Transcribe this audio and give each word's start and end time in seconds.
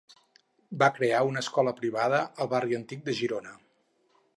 Va 0.83 0.87
crear 0.95 1.21
una 1.33 1.43
escola 1.45 1.75
privada 1.83 2.25
al 2.45 2.53
barri 2.55 2.83
antic 2.83 3.09
de 3.11 3.21
Girona. 3.23 3.59